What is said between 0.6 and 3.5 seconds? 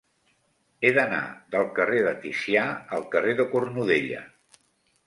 He d'anar del carrer de Ticià al carrer